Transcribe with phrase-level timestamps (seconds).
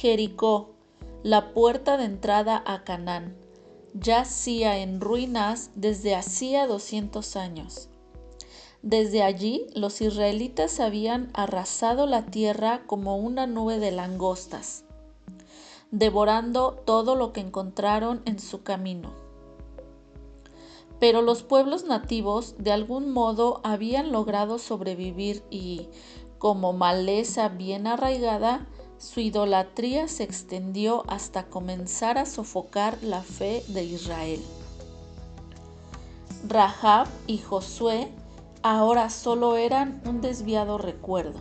[0.00, 0.70] Jericó,
[1.22, 3.36] la puerta de entrada a Canaán,
[3.92, 7.90] yacía en ruinas desde hacía 200 años.
[8.80, 14.84] Desde allí los israelitas habían arrasado la tierra como una nube de langostas,
[15.90, 19.12] devorando todo lo que encontraron en su camino.
[20.98, 25.90] Pero los pueblos nativos de algún modo habían logrado sobrevivir y,
[26.38, 28.66] como maleza bien arraigada,
[29.00, 34.44] su idolatría se extendió hasta comenzar a sofocar la fe de Israel.
[36.46, 38.12] Rahab y Josué
[38.62, 41.40] ahora solo eran un desviado recuerdo.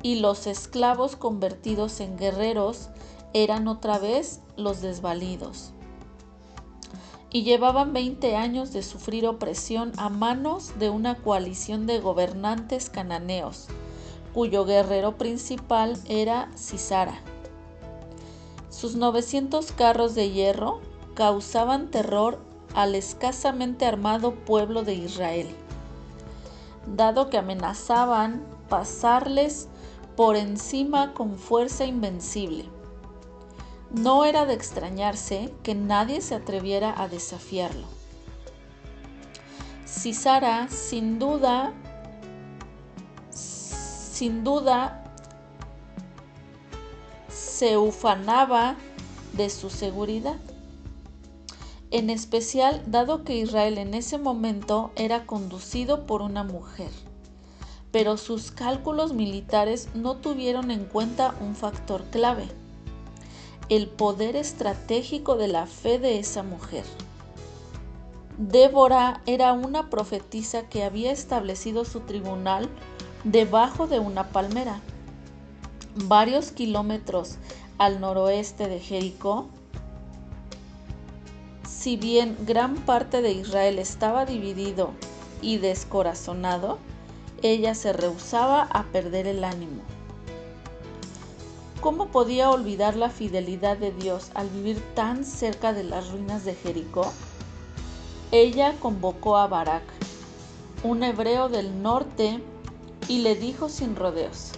[0.00, 2.88] Y los esclavos convertidos en guerreros
[3.34, 5.72] eran otra vez los desvalidos.
[7.30, 13.66] Y llevaban 20 años de sufrir opresión a manos de una coalición de gobernantes cananeos
[14.32, 17.20] cuyo guerrero principal era Cisara.
[18.70, 20.80] Sus 900 carros de hierro
[21.14, 22.38] causaban terror
[22.74, 25.48] al escasamente armado pueblo de Israel,
[26.86, 29.68] dado que amenazaban pasarles
[30.16, 32.64] por encima con fuerza invencible.
[33.90, 37.86] No era de extrañarse que nadie se atreviera a desafiarlo.
[39.86, 41.74] Cisara, sin duda,
[44.22, 45.02] sin duda
[47.28, 48.76] se ufanaba
[49.32, 50.36] de su seguridad.
[51.90, 56.90] En especial dado que Israel en ese momento era conducido por una mujer.
[57.90, 62.46] Pero sus cálculos militares no tuvieron en cuenta un factor clave,
[63.70, 66.84] el poder estratégico de la fe de esa mujer.
[68.38, 72.70] Débora era una profetisa que había establecido su tribunal
[73.24, 74.80] debajo de una palmera.
[75.94, 77.36] Varios kilómetros
[77.78, 79.46] al noroeste de Jericó,
[81.68, 84.90] si bien gran parte de Israel estaba dividido
[85.40, 86.78] y descorazonado,
[87.42, 89.82] ella se rehusaba a perder el ánimo.
[91.80, 96.54] ¿Cómo podía olvidar la fidelidad de Dios al vivir tan cerca de las ruinas de
[96.54, 97.12] Jericó?
[98.30, 99.82] Ella convocó a Barak,
[100.84, 102.40] un hebreo del norte
[103.12, 104.52] y le dijo sin rodeos,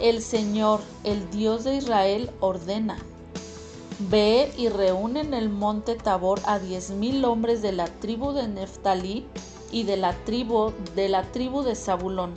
[0.00, 2.96] El Señor, el Dios de Israel, ordena,
[3.98, 8.48] ve y reúne en el monte Tabor a diez mil hombres de la tribu de
[8.48, 9.26] Neftalí
[9.70, 12.32] y de la tribu de la tribu de Zabulón.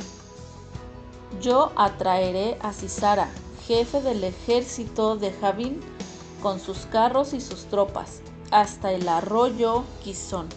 [1.41, 3.29] Yo atraeré a Cisara,
[3.65, 5.79] jefe del ejército de Javín,
[6.43, 8.19] con sus carros y sus tropas,
[8.51, 10.49] hasta el arroyo Quizón.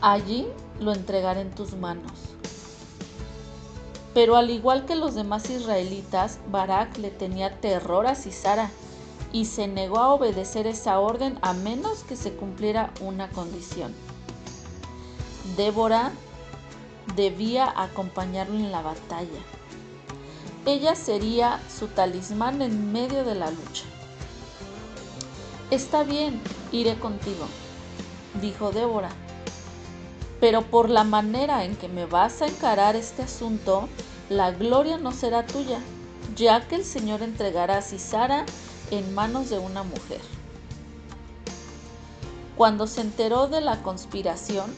[0.00, 0.48] Allí
[0.80, 2.10] lo entregaré en tus manos.
[4.12, 8.70] Pero al igual que los demás israelitas, Barak le tenía terror a Sisara
[9.32, 13.94] y se negó a obedecer esa orden a menos que se cumpliera una condición.
[15.56, 16.10] Débora
[17.14, 19.40] debía acompañarlo en la batalla.
[20.66, 23.84] Ella sería su talismán en medio de la lucha.
[25.70, 26.40] Está bien,
[26.72, 27.46] iré contigo,
[28.40, 29.10] dijo Débora
[30.40, 33.88] pero por la manera en que me vas a encarar este asunto,
[34.30, 35.80] la gloria no será tuya,
[36.34, 38.46] ya que el Señor entregará a Cisara
[38.90, 40.20] en manos de una mujer.
[42.56, 44.72] Cuando se enteró de la conspiración,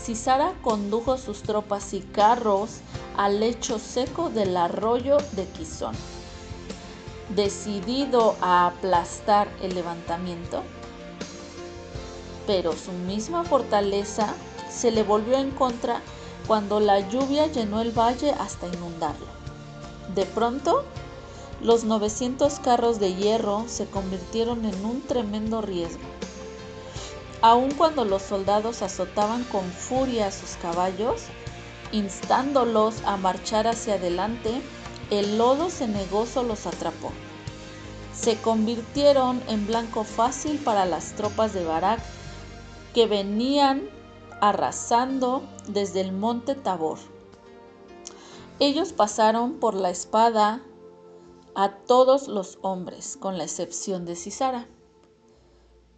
[0.00, 2.78] Cisara condujo sus tropas y carros
[3.16, 5.94] al lecho seco del arroyo de Quizón.
[7.34, 10.62] Decidido a aplastar el levantamiento,
[12.46, 14.34] pero su misma fortaleza
[14.70, 16.00] se le volvió en contra
[16.46, 19.26] cuando la lluvia llenó el valle hasta inundarlo.
[20.14, 20.84] De pronto,
[21.60, 26.02] los 900 carros de hierro se convirtieron en un tremendo riesgo.
[27.42, 31.22] Aun cuando los soldados azotaban con furia a sus caballos,
[31.92, 34.62] instándolos a marchar hacia adelante,
[35.10, 37.12] el lodo cenegoso los atrapó.
[38.14, 42.00] se convirtieron en blanco fácil para las tropas de Barak
[42.92, 43.88] que venían
[44.40, 46.98] arrasando desde el monte Tabor.
[48.58, 50.62] Ellos pasaron por la espada
[51.54, 54.68] a todos los hombres, con la excepción de Cisara.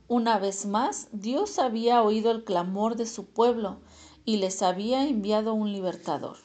[0.09, 3.81] Una vez más, Dios había oído el clamor de su pueblo
[4.25, 6.37] y les había enviado un libertador.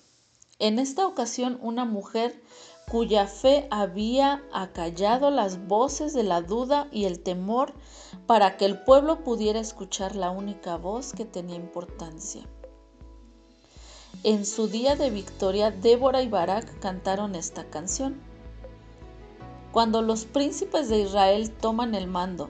[0.60, 2.42] En esta ocasión, una mujer
[2.90, 7.74] cuya fe había acallado las voces de la duda y el temor
[8.28, 12.48] para que el pueblo pudiera escuchar la única voz que tenía importancia.
[14.24, 18.22] En su día de victoria, Débora y Barak cantaron esta canción.
[19.74, 22.50] Cuando los príncipes de Israel toman el mando,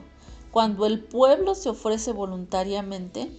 [0.52, 3.30] cuando el pueblo se ofrece voluntariamente,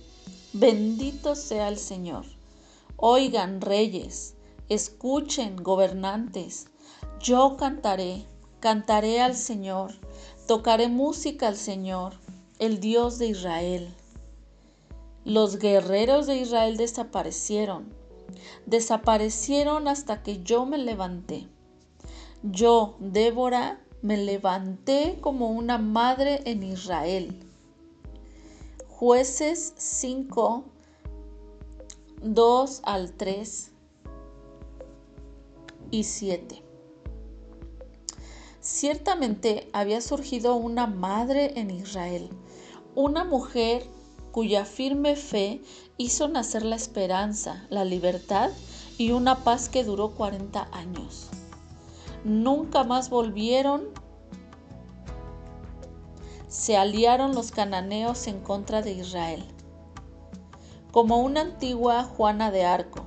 [0.51, 2.25] bendito sea el Señor.
[2.97, 4.35] Oigan, reyes,
[4.67, 6.67] escuchen, gobernantes,
[7.19, 8.25] yo cantaré,
[8.59, 9.91] cantaré al Señor,
[10.47, 12.13] tocaré música al Señor,
[12.59, 13.93] el Dios de Israel.
[15.25, 17.93] Los guerreros de Israel desaparecieron,
[18.65, 21.47] desaparecieron hasta que yo me levanté.
[22.41, 27.37] Yo, Débora, me levanté como una madre en Israel.
[28.87, 30.63] Jueces 5,
[32.21, 33.71] 2 al 3
[35.91, 36.68] y 7.
[38.71, 42.29] Ciertamente había surgido una madre en Israel,
[42.93, 43.83] una mujer
[44.31, 45.63] cuya firme fe
[45.97, 48.51] hizo nacer la esperanza, la libertad
[48.99, 51.29] y una paz que duró 40 años.
[52.23, 53.87] Nunca más volvieron.
[56.47, 59.43] Se aliaron los cananeos en contra de Israel.
[60.91, 63.03] Como una antigua Juana de Arco,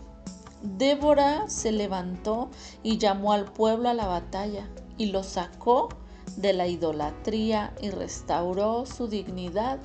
[0.61, 2.51] Débora se levantó
[2.83, 4.69] y llamó al pueblo a la batalla
[4.99, 5.89] y lo sacó
[6.37, 9.81] de la idolatría y restauró su dignidad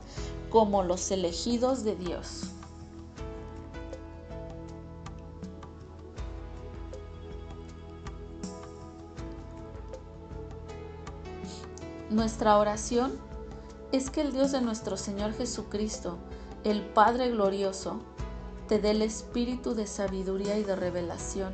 [0.49, 2.43] como los elegidos de Dios.
[12.09, 13.11] Nuestra oración
[13.91, 16.17] es que el Dios de nuestro Señor Jesucristo,
[16.63, 17.99] el Padre glorioso,
[18.67, 21.53] te dé el espíritu de sabiduría y de revelación